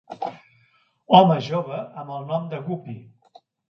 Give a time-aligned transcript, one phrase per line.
[1.19, 3.01] Home jove amb el nom de Guppy!